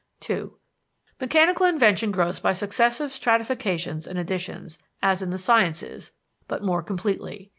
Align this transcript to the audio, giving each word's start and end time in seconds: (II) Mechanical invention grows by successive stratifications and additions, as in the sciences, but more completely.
(II) 0.27 0.45
Mechanical 1.19 1.67
invention 1.67 2.09
grows 2.09 2.39
by 2.39 2.53
successive 2.53 3.11
stratifications 3.11 4.07
and 4.07 4.17
additions, 4.17 4.79
as 5.03 5.21
in 5.21 5.29
the 5.29 5.37
sciences, 5.37 6.11
but 6.47 6.63
more 6.63 6.81
completely. 6.81 7.49